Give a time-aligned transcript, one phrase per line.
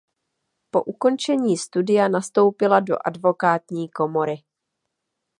[0.71, 4.35] Po ukončení studia nastoupila do advokátní komory.